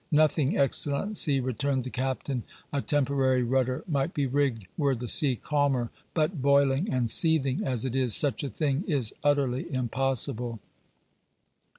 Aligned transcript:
"Nothing, 0.11 0.57
Excellency," 0.57 1.39
returned 1.39 1.83
the 1.83 1.91
captain. 1.91 2.41
"A 2.73 2.81
temporary 2.81 3.43
rudder 3.43 3.83
might 3.87 4.15
be 4.15 4.25
rigged 4.25 4.65
were 4.75 4.95
the 4.95 5.07
sea 5.07 5.35
calmer, 5.35 5.91
but, 6.15 6.41
boiling 6.41 6.91
and 6.91 7.07
seething 7.07 7.63
as 7.63 7.85
it 7.85 7.95
is, 7.95 8.15
such 8.15 8.43
a 8.43 8.49
thing 8.49 8.83
is 8.87 9.13
utterly 9.23 9.71
impossible." 9.71 10.59